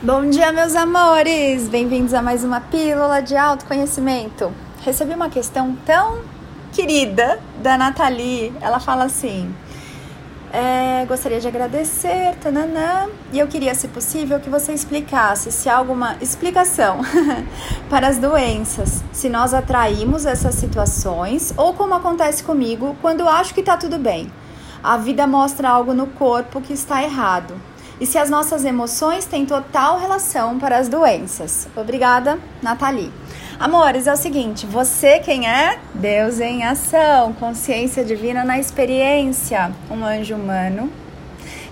[0.00, 1.68] Bom dia, meus amores!
[1.68, 4.52] Bem-vindos a mais uma Pílula de Autoconhecimento.
[4.84, 6.20] Recebi uma questão tão
[6.72, 8.52] querida da Nathalie.
[8.60, 9.52] Ela fala assim:
[10.52, 15.76] é, gostaria de agradecer, tananã, e eu queria, se possível, que você explicasse se há
[15.76, 17.00] alguma explicação
[17.90, 23.60] para as doenças, se nós atraímos essas situações ou como acontece comigo quando acho que
[23.60, 24.30] está tudo bem.
[24.80, 27.52] A vida mostra algo no corpo que está errado
[28.00, 31.68] e se as nossas emoções têm total relação para as doenças.
[31.76, 33.12] Obrigada, Nathalie.
[33.58, 35.78] Amores, é o seguinte, você quem é?
[35.94, 40.90] Deus em ação, consciência divina na experiência, um anjo humano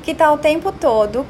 [0.03, 1.27] que está o tempo todo,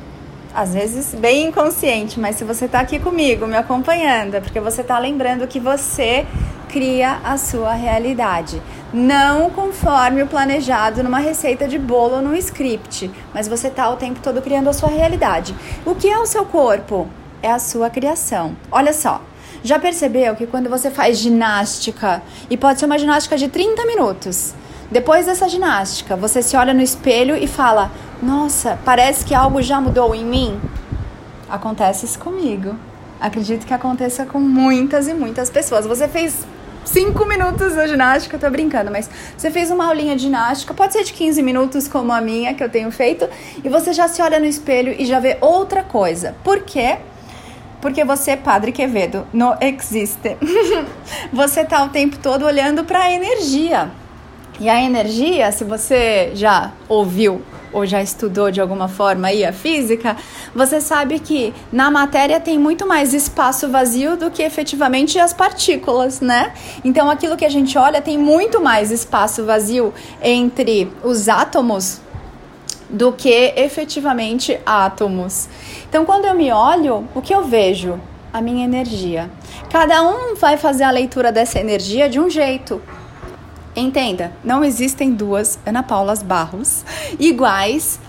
[0.54, 4.82] às vezes bem inconsciente, mas se você está aqui comigo, me acompanhando, é porque você
[4.82, 6.26] está lembrando que você
[6.68, 8.62] cria a sua realidade.
[8.92, 13.96] Não conforme o planejado numa receita de bolo ou num script, mas você está o
[13.96, 15.54] tempo todo criando a sua realidade.
[15.84, 17.08] O que é o seu corpo?
[17.42, 18.56] É a sua criação.
[18.70, 19.20] Olha só.
[19.62, 24.54] Já percebeu que quando você faz ginástica, e pode ser uma ginástica de 30 minutos,
[24.90, 27.90] depois dessa ginástica, você se olha no espelho e fala:
[28.22, 30.60] Nossa, parece que algo já mudou em mim?
[31.48, 32.76] Acontece isso comigo.
[33.20, 35.86] Acredito que aconteça com muitas e muitas pessoas.
[35.86, 36.46] Você fez
[36.86, 41.04] cinco minutos de ginástica, tô brincando, mas você fez uma aulinha de ginástica, pode ser
[41.04, 43.28] de 15 minutos como a minha que eu tenho feito,
[43.62, 46.34] e você já se olha no espelho e já vê outra coisa.
[46.42, 46.96] Por quê?
[47.80, 50.36] Porque você, Padre Quevedo, não existe.
[51.32, 53.90] você tá o tempo todo olhando para a energia.
[54.58, 57.42] E a energia, se você já ouviu
[57.76, 60.16] ou já estudou de alguma forma aí a física,
[60.54, 66.22] você sabe que na matéria tem muito mais espaço vazio do que efetivamente as partículas,
[66.22, 66.54] né?
[66.82, 69.92] Então aquilo que a gente olha tem muito mais espaço vazio
[70.22, 72.00] entre os átomos
[72.88, 75.46] do que efetivamente átomos.
[75.86, 78.00] Então quando eu me olho, o que eu vejo?
[78.32, 79.30] A minha energia.
[79.70, 82.80] Cada um vai fazer a leitura dessa energia de um jeito.
[83.76, 86.82] Entenda, não existem duas Ana Paulas Barros
[87.20, 88.00] iguais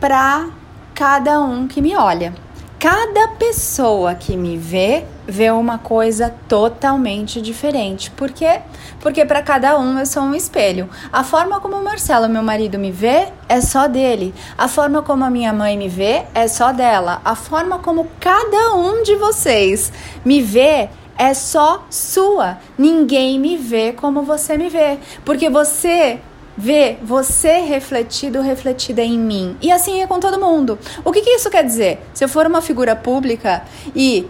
[0.00, 0.48] para
[0.92, 2.34] cada um que me olha.
[2.76, 8.10] Cada pessoa que me vê vê uma coisa totalmente diferente.
[8.10, 8.60] Por quê?
[9.00, 10.90] Porque para cada um eu sou um espelho.
[11.10, 14.34] A forma como o Marcelo, meu marido, me vê é só dele.
[14.58, 17.22] A forma como a minha mãe me vê é só dela.
[17.24, 19.90] A forma como cada um de vocês
[20.24, 22.58] me vê é só sua.
[22.76, 26.20] Ninguém me vê como você me vê, porque você
[26.56, 29.56] vê você refletido, refletida em mim.
[29.60, 30.78] E assim é com todo mundo.
[31.04, 32.00] O que, que isso quer dizer?
[32.12, 33.64] Se eu for uma figura pública
[33.94, 34.26] e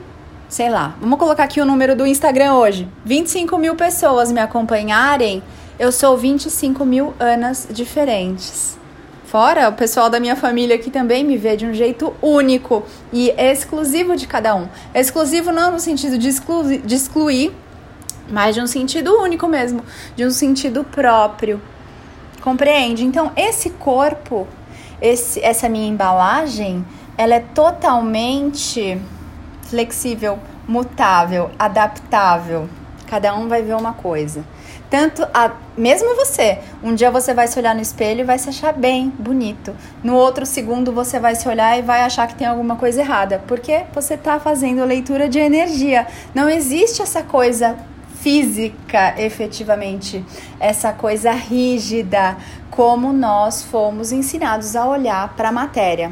[0.49, 5.43] sei lá, vamos colocar aqui o número do Instagram hoje: 25 mil pessoas me acompanharem,
[5.79, 8.79] eu sou 25 mil Anas diferentes.
[9.25, 13.31] Fora o pessoal da minha família que também me vê de um jeito único e
[13.31, 14.69] exclusivo de cada um.
[14.95, 17.53] Exclusivo não no sentido de, exclu de excluir,
[18.31, 19.83] mas de um sentido único mesmo,
[20.15, 21.61] de um sentido próprio.
[22.43, 23.05] Compreende?
[23.05, 24.47] Então, esse corpo,
[25.01, 26.85] esse, essa minha embalagem,
[27.17, 29.01] ela é totalmente
[29.63, 32.69] flexível, mutável, adaptável.
[33.07, 34.45] Cada um vai ver uma coisa.
[34.91, 38.49] Tanto a mesmo você, um dia você vai se olhar no espelho e vai se
[38.49, 39.75] achar bem, bonito.
[40.05, 43.43] No outro segundo você vai se olhar e vai achar que tem alguma coisa errada,
[43.49, 46.07] porque você está fazendo leitura de energia.
[46.35, 47.77] Não existe essa coisa
[48.21, 50.25] física, efetivamente,
[50.59, 52.37] essa coisa rígida,
[52.71, 56.11] como nós fomos ensinados a olhar para a matéria.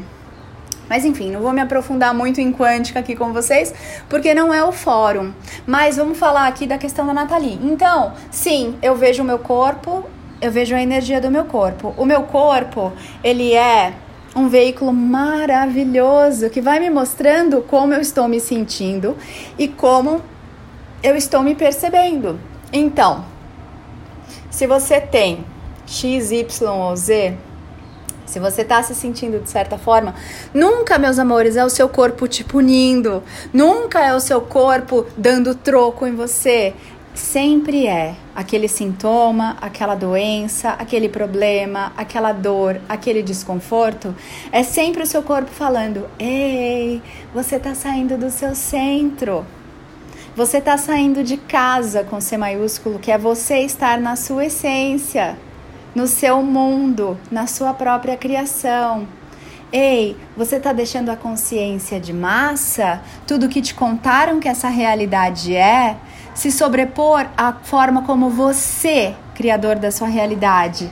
[0.93, 3.73] Mas enfim, não vou me aprofundar muito em quântica aqui com vocês,
[4.11, 5.33] porque não é o fórum.
[5.67, 7.59] Mas vamos falar aqui da questão da Nathalie.
[7.63, 10.05] Então, sim, eu vejo o meu corpo,
[10.39, 11.95] eu vejo a energia do meu corpo.
[11.97, 12.93] O meu corpo,
[13.25, 13.95] ele é
[14.37, 19.17] um veículo maravilhoso que vai me mostrando como eu estou me sentindo
[19.59, 20.21] e como
[21.03, 22.39] eu estou me percebendo.
[22.71, 23.25] Então,
[24.51, 25.43] se você tem
[25.87, 27.35] X, Y ou Z,
[28.27, 30.15] se você tá se sentindo de certa forma,
[30.55, 35.55] nunca, meus amores, é o seu corpo te punindo, nunca é o seu corpo dando
[35.55, 36.75] troco em você.
[37.15, 44.15] Sempre é aquele sintoma, aquela doença, aquele problema, aquela dor, aquele desconforto.
[44.51, 47.03] É sempre o seu corpo falando: Ei,
[47.35, 49.45] você tá saindo do seu centro.
[50.35, 55.37] Você tá saindo de casa com C maiúsculo, que é você estar na sua essência
[55.95, 59.07] no seu mundo, na sua própria criação.
[59.73, 65.57] Ei, você está deixando a consciência de massa, tudo que te contaram que essa realidade
[65.57, 65.97] é,
[66.35, 70.91] se sobrepor à forma como você, criador da sua realidade,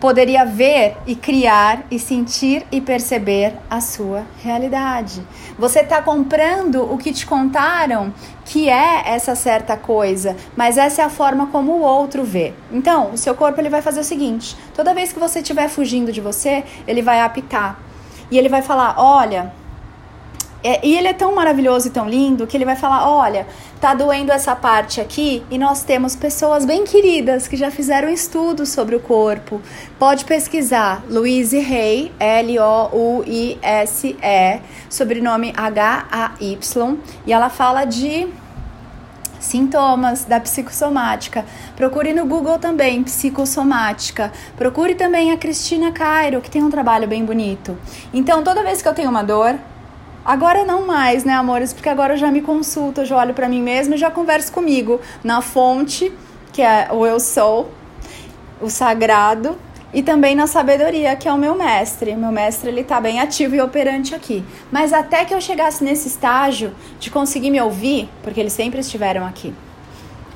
[0.00, 5.26] poderia ver e criar e sentir e perceber a sua realidade.
[5.58, 8.12] Você está comprando o que te contaram
[8.44, 12.52] que é essa certa coisa, mas essa é a forma como o outro vê.
[12.70, 16.12] Então, o seu corpo ele vai fazer o seguinte: toda vez que você estiver fugindo
[16.12, 17.78] de você, ele vai apitar
[18.30, 19.52] e ele vai falar: olha
[20.66, 23.46] é, e ele é tão maravilhoso e tão lindo que ele vai falar: olha,
[23.80, 28.70] tá doendo essa parte aqui e nós temos pessoas bem queridas que já fizeram estudos
[28.70, 29.62] sobre o corpo.
[29.96, 32.90] Pode pesquisar Louise Hay, L-O-U-I-S-E,
[34.90, 38.26] sobrenome H-A-Y, e ela fala de
[39.38, 41.44] sintomas da psicossomática.
[41.76, 44.32] Procure no Google também psicossomática.
[44.56, 47.78] Procure também a Cristina Cairo, que tem um trabalho bem bonito.
[48.12, 49.56] Então, toda vez que eu tenho uma dor,
[50.26, 51.72] Agora não mais, né, amores?
[51.72, 54.50] Porque agora eu já me consulto, eu já olho para mim mesma e já converso
[54.50, 56.12] comigo na fonte,
[56.52, 57.70] que é o eu sou,
[58.60, 59.56] o sagrado,
[59.94, 62.16] e também na sabedoria, que é o meu mestre.
[62.16, 64.44] Meu mestre ele tá bem ativo e operante aqui.
[64.72, 69.24] Mas até que eu chegasse nesse estágio de conseguir me ouvir, porque eles sempre estiveram
[69.24, 69.54] aqui.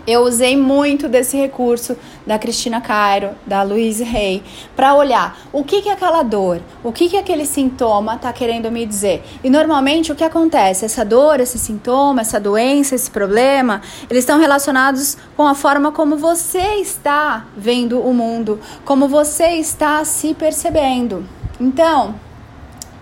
[0.06, 4.42] Eu usei muito desse recurso da Cristina Cairo, da Louise Hay,
[4.74, 8.70] para olhar o que, que é aquela dor, o que, que aquele sintoma está querendo
[8.70, 9.22] me dizer.
[9.42, 10.84] E normalmente o que acontece?
[10.84, 16.16] Essa dor, esse sintoma, essa doença, esse problema, eles estão relacionados com a forma como
[16.16, 21.24] você está vendo o mundo, como você está se percebendo.
[21.60, 22.14] Então,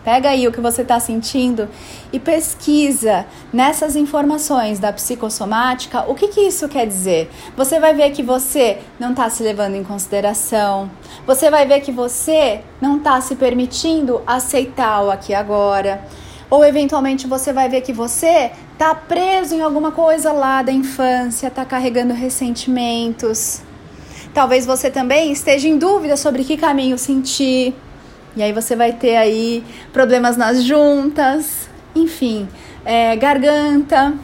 [0.09, 1.69] Pega aí o que você está sentindo
[2.11, 7.31] e pesquisa nessas informações da psicossomática o que, que isso quer dizer.
[7.55, 10.91] Você vai ver que você não está se levando em consideração,
[11.27, 16.03] você vai ver que você não está se permitindo aceitar o aqui agora.
[16.49, 21.49] Ou eventualmente você vai ver que você está preso em alguma coisa lá da infância,
[21.49, 23.61] está carregando ressentimentos.
[24.33, 27.75] Talvez você também esteja em dúvida sobre que caminho sentir.
[28.37, 32.49] E aí você vai ter aí problemas nas juntas, enfim,
[32.85, 34.15] é, garganta.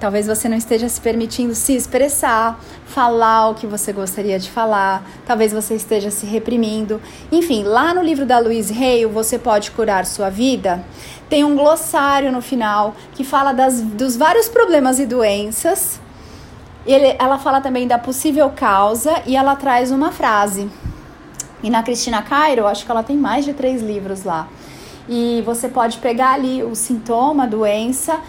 [0.00, 5.02] Talvez você não esteja se permitindo se expressar, falar o que você gostaria de falar.
[5.24, 7.00] Talvez você esteja se reprimindo.
[7.32, 10.84] Enfim, lá no livro da Louise Hay, Você Pode Curar Sua Vida,
[11.28, 16.00] tem um glossário no final que fala das, dos vários problemas e doenças.
[16.84, 20.68] Ele, ela fala também da possível causa e ela traz uma frase
[21.64, 24.46] e na Cristina Cairo, acho que ela tem mais de três livros lá.
[25.08, 28.20] E você pode pegar ali o sintoma, a doença,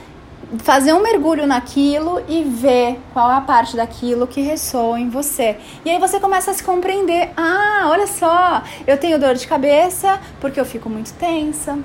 [0.60, 5.58] fazer um mergulho naquilo e ver qual é a parte daquilo que ressoa em você.
[5.84, 10.18] E aí você começa a se compreender: ah, olha só, eu tenho dor de cabeça
[10.40, 11.78] porque eu fico muito tensa,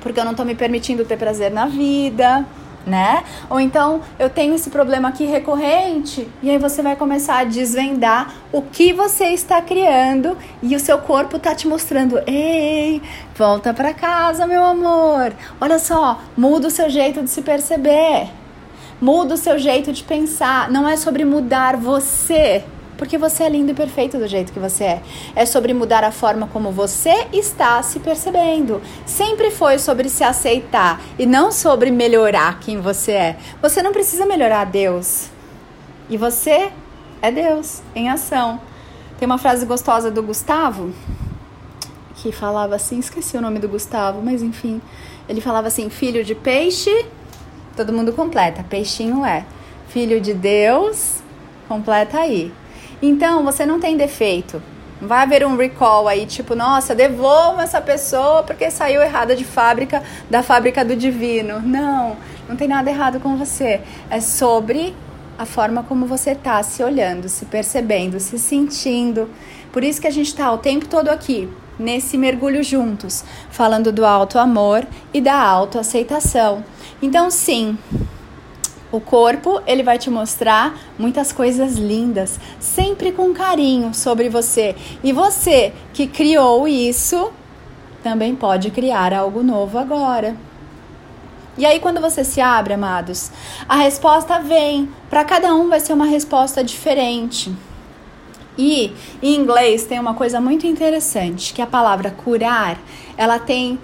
[0.00, 2.46] porque eu não estou me permitindo ter prazer na vida
[2.86, 3.24] né?
[3.48, 8.34] Ou então eu tenho esse problema aqui recorrente e aí você vai começar a desvendar
[8.52, 13.00] o que você está criando e o seu corpo tá te mostrando: "Ei,
[13.34, 15.32] volta para casa, meu amor.
[15.60, 18.28] Olha só, muda o seu jeito de se perceber.
[19.00, 20.70] Muda o seu jeito de pensar.
[20.70, 22.64] Não é sobre mudar você,
[23.02, 25.02] porque você é lindo e perfeito do jeito que você é.
[25.34, 28.80] É sobre mudar a forma como você está se percebendo.
[29.04, 33.36] Sempre foi sobre se aceitar e não sobre melhorar quem você é.
[33.60, 35.30] Você não precisa melhorar Deus.
[36.08, 36.70] E você
[37.20, 38.60] é Deus em ação.
[39.18, 40.94] Tem uma frase gostosa do Gustavo
[42.14, 44.80] que falava assim, esqueci o nome do Gustavo, mas enfim,
[45.28, 47.04] ele falava assim: filho de peixe,
[47.76, 49.44] todo mundo completa, peixinho é.
[49.88, 51.16] Filho de Deus,
[51.66, 52.52] completa aí.
[53.02, 54.62] Então, você não tem defeito.
[55.00, 59.44] Não vai haver um recall aí, tipo, nossa, devolva essa pessoa porque saiu errada de
[59.44, 61.60] fábrica, da fábrica do divino.
[61.60, 62.16] Não,
[62.48, 63.80] não tem nada errado com você.
[64.08, 64.94] É sobre
[65.36, 69.28] a forma como você está se olhando, se percebendo, se sentindo.
[69.72, 74.06] Por isso que a gente está o tempo todo aqui, nesse mergulho juntos, falando do
[74.06, 76.62] alto amor e da autoaceitação.
[77.02, 77.76] Então, sim,
[78.92, 84.76] o corpo, ele vai te mostrar muitas coisas lindas, sempre com carinho sobre você.
[85.02, 87.32] E você que criou isso,
[88.02, 90.36] também pode criar algo novo agora.
[91.56, 93.30] E aí, quando você se abre, amados,
[93.68, 94.88] a resposta vem.
[95.10, 97.54] Para cada um vai ser uma resposta diferente.
[98.56, 102.78] E em inglês tem uma coisa muito interessante, que a palavra curar,
[103.16, 103.78] ela tem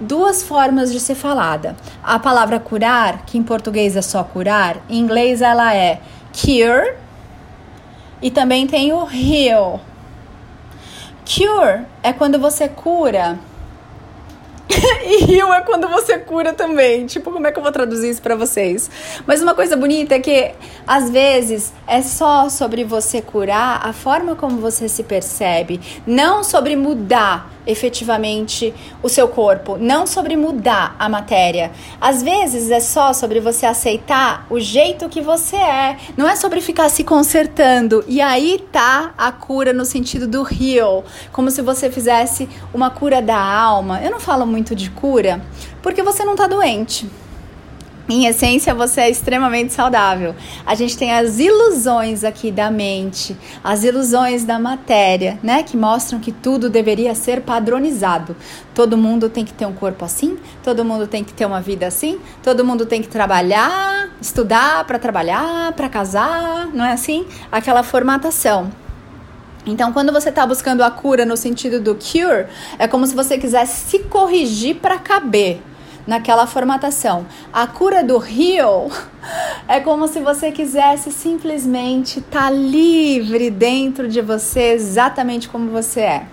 [0.00, 1.76] duas formas de ser falada.
[2.02, 6.00] A palavra curar, que em português é só curar, em inglês ela é
[6.32, 6.94] cure
[8.20, 9.80] e também tem o heal.
[11.24, 13.38] Cure é quando você cura
[14.68, 17.06] e rio é quando você cura também.
[17.06, 18.90] Tipo, como é que eu vou traduzir isso para vocês?
[19.26, 20.52] Mas uma coisa bonita é que
[20.86, 26.76] às vezes é só sobre você curar a forma como você se percebe, não sobre
[26.76, 31.70] mudar efetivamente o seu corpo, não sobre mudar a matéria.
[31.98, 36.60] Às vezes é só sobre você aceitar o jeito que você é, não é sobre
[36.60, 38.04] ficar se consertando.
[38.06, 43.22] E aí tá a cura no sentido do heal, como se você fizesse uma cura
[43.22, 44.02] da alma.
[44.02, 45.13] Eu não falo muito de cura
[45.82, 47.08] porque você não tá doente.
[48.06, 50.34] Em essência, você é extremamente saudável.
[50.66, 55.62] A gente tem as ilusões aqui da mente, as ilusões da matéria, né?
[55.62, 58.36] Que mostram que tudo deveria ser padronizado.
[58.74, 61.86] Todo mundo tem que ter um corpo assim, todo mundo tem que ter uma vida
[61.86, 67.24] assim, todo mundo tem que trabalhar, estudar para trabalhar, para casar, não é assim?
[67.50, 68.83] Aquela formatação.
[69.66, 72.46] Então, quando você está buscando a cura no sentido do cure,
[72.78, 75.60] é como se você quisesse se corrigir para caber
[76.06, 77.26] naquela formatação.
[77.52, 78.90] A cura do rio
[79.66, 86.00] é como se você quisesse simplesmente estar tá livre dentro de você, exatamente como você
[86.00, 86.26] é.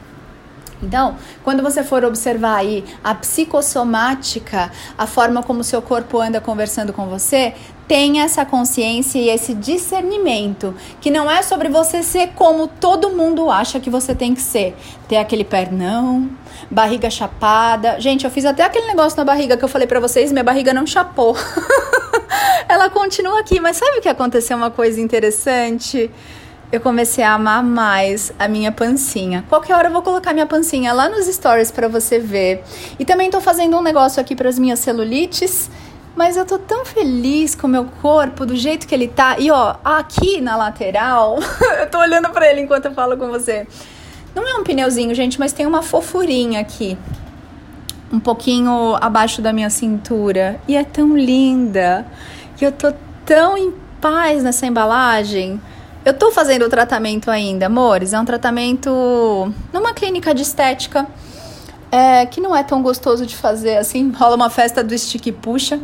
[0.82, 6.92] Então, quando você for observar aí a psicossomática, a forma como seu corpo anda conversando
[6.92, 7.54] com você,
[7.88, 13.52] tenha essa consciência e esse discernimento, que não é sobre você ser como todo mundo
[13.52, 14.76] acha que você tem que ser.
[15.10, 16.30] Ter aquele pernão,
[16.70, 18.00] barriga chapada.
[18.00, 20.74] Gente, eu fiz até aquele negócio na barriga que eu falei para vocês, minha barriga
[20.74, 21.36] não chapou.
[22.70, 26.10] Ela continua aqui, mas sabe o que aconteceu uma coisa interessante?
[26.72, 29.44] Eu comecei a amar mais a minha pancinha.
[29.50, 32.64] Qualquer hora eu vou colocar minha pancinha lá nos stories para você ver.
[32.98, 35.70] E também tô fazendo um negócio aqui para as minhas celulites
[36.16, 39.40] mas eu tô tão feliz com o meu corpo, do jeito que ele tá.
[39.40, 41.40] E ó, aqui na lateral,
[41.80, 43.66] eu tô olhando para ele enquanto eu falo com você.
[44.36, 46.98] Não é um pneuzinho, gente, mas tem uma fofurinha aqui.
[48.12, 50.60] Um pouquinho abaixo da minha cintura.
[50.68, 52.06] E é tão linda.
[52.58, 52.94] Que eu tô
[53.26, 55.62] tão em paz nessa embalagem.
[56.04, 58.12] Eu tô fazendo o tratamento ainda, amores.
[58.12, 58.90] É um tratamento
[59.72, 61.08] numa clínica de estética.
[61.92, 64.12] É, que não é tão gostoso de fazer assim.
[64.18, 65.80] Rola uma festa do stick e puxa.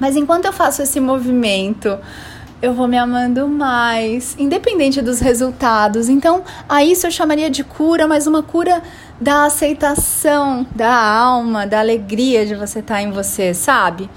[0.00, 1.96] Mas enquanto eu faço esse movimento,
[2.60, 6.08] eu vou me amando mais, independente dos resultados.
[6.08, 8.82] Então, a isso eu chamaria de cura, mas uma cura
[9.20, 14.10] da aceitação, da alma, da alegria de você estar em você, sabe?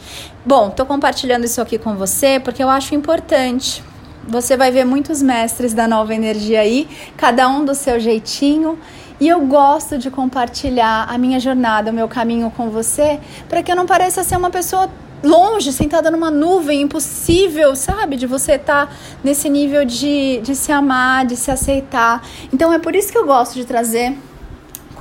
[0.45, 3.83] Bom, tô compartilhando isso aqui com você porque eu acho importante.
[4.27, 6.87] Você vai ver muitos mestres da nova energia aí,
[7.17, 8.79] cada um do seu jeitinho.
[9.19, 13.71] E eu gosto de compartilhar a minha jornada, o meu caminho com você, para que
[13.71, 14.89] eu não pareça ser uma pessoa
[15.23, 18.17] longe, sentada numa nuvem, impossível, sabe?
[18.17, 22.25] De você estar tá nesse nível de, de se amar, de se aceitar.
[22.51, 24.17] Então é por isso que eu gosto de trazer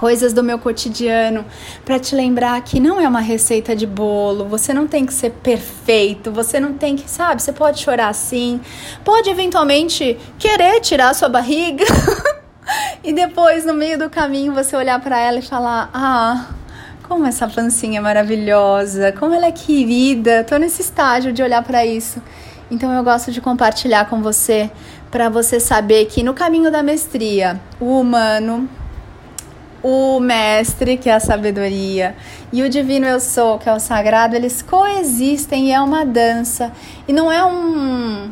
[0.03, 1.45] coisas do meu cotidiano
[1.85, 5.31] para te lembrar que não é uma receita de bolo, você não tem que ser
[5.31, 8.61] perfeito, você não tem que, sabe, você pode chorar assim,
[9.05, 11.85] pode eventualmente querer tirar a sua barriga
[13.05, 16.49] e depois no meio do caminho você olhar para ela e falar: "Ah,
[17.05, 20.43] como essa pancinha é maravilhosa, como ela é querida.
[20.43, 22.21] Tô nesse estágio de olhar para isso.
[22.69, 24.69] Então eu gosto de compartilhar com você
[25.13, 28.69] para você saber que no caminho da mestria, o humano,
[29.83, 32.15] o mestre, que é a sabedoria,
[32.53, 36.73] e o divino eu sou, que é o sagrado, eles coexistem e é uma dança.
[37.09, 38.31] E não é um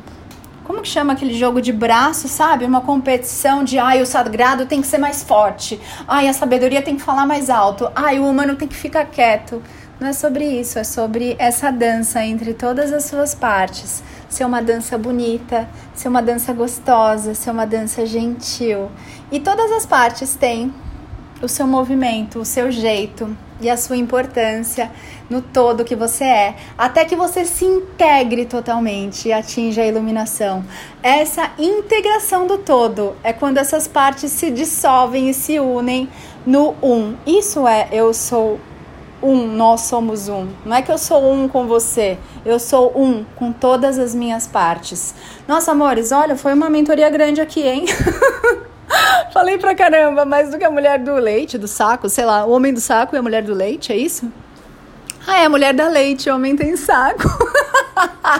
[0.70, 2.64] como que chama aquele jogo de braço, sabe?
[2.64, 5.80] Uma competição de, ai, o sagrado tem que ser mais forte.
[6.06, 7.90] Ai, a sabedoria tem que falar mais alto.
[7.92, 9.60] Ai, o humano tem que ficar quieto.
[9.98, 14.00] Não é sobre isso, é sobre essa dança entre todas as suas partes.
[14.28, 18.92] Ser uma dança bonita, ser uma dança gostosa, ser uma dança gentil.
[19.32, 20.72] E todas as partes têm
[21.42, 24.90] o seu movimento, o seu jeito e a sua importância
[25.28, 30.64] no todo que você é, até que você se integre totalmente e atinja a iluminação.
[31.02, 36.08] Essa integração do todo é quando essas partes se dissolvem e se unem
[36.46, 37.14] no um.
[37.26, 38.58] Isso é eu sou
[39.22, 40.48] um, nós somos um.
[40.64, 44.46] Não é que eu sou um com você, eu sou um com todas as minhas
[44.46, 45.14] partes.
[45.46, 47.84] Nossa, amores, olha, foi uma mentoria grande aqui, hein?
[49.32, 52.50] Falei pra caramba, mais do que a mulher do leite, do saco, sei lá, o
[52.50, 54.30] homem do saco e a mulher do leite, é isso?
[55.26, 57.28] Ah, é a mulher da leite, o homem tem saco.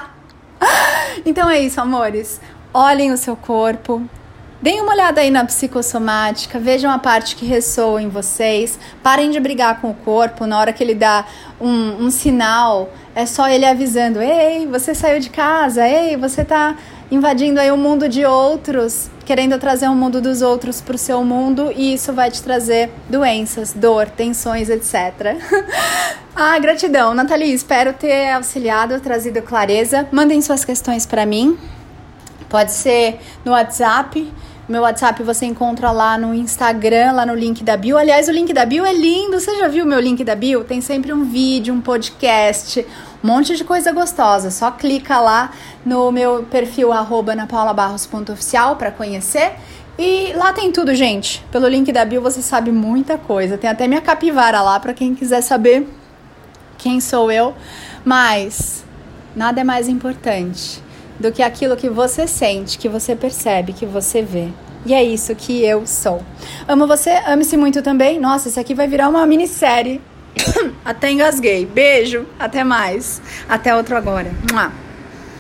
[1.25, 2.41] então é isso, amores.
[2.73, 4.03] Olhem o seu corpo.
[4.63, 8.79] Deem uma olhada aí na psicossomática, vejam a parte que ressoa em vocês.
[9.03, 11.25] Parem de brigar com o corpo na hora que ele dá
[11.59, 12.93] um, um sinal.
[13.15, 16.77] É só ele avisando: ei, você saiu de casa, ei, você tá
[17.11, 21.25] invadindo aí o mundo de outros querendo trazer o mundo dos outros para o seu
[21.25, 25.37] mundo e isso vai te trazer doenças, dor, tensões, etc.
[26.35, 27.53] ah, gratidão, Nathalie.
[27.53, 30.09] Espero ter auxiliado, trazido clareza.
[30.11, 31.57] Mandem suas questões para mim.
[32.49, 34.29] Pode ser no WhatsApp
[34.71, 37.99] meu WhatsApp você encontra lá no Instagram, lá no link da bio.
[37.99, 39.41] Aliás, o link da bio é lindo.
[39.41, 40.63] Você já viu meu link da bio?
[40.63, 42.87] Tem sempre um vídeo, um podcast,
[43.23, 44.49] um monte de coisa gostosa.
[44.51, 45.51] Só clica lá
[45.85, 46.91] no meu perfil
[47.37, 49.55] napaulabarros.oficial para conhecer.
[49.99, 51.45] E lá tem tudo, gente.
[51.51, 53.59] Pelo link da bio você sabe muita coisa.
[53.59, 55.89] Tem até minha capivara lá para quem quiser saber
[56.79, 57.55] quem sou eu.
[58.05, 58.85] Mas
[59.35, 60.81] nada é mais importante
[61.21, 64.49] do que aquilo que você sente, que você percebe, que você vê.
[64.85, 66.23] E é isso que eu sou.
[66.67, 68.19] Amo você, ame-se muito também.
[68.19, 70.01] Nossa, isso aqui vai virar uma minissérie.
[70.83, 71.67] até engasguei.
[71.67, 73.21] Beijo, até mais.
[73.47, 74.33] Até outro agora.
[74.51, 74.90] Mua.